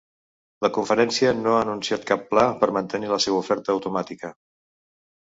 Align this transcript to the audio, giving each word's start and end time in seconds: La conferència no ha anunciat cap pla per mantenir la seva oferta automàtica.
La 0.65 0.69
conferència 0.77 1.33
no 1.41 1.53
ha 1.57 1.59
anunciat 1.65 2.07
cap 2.11 2.23
pla 2.31 2.45
per 2.63 2.71
mantenir 2.79 3.13
la 3.13 3.21
seva 3.27 3.43
oferta 3.43 3.73
automàtica. 3.75 4.33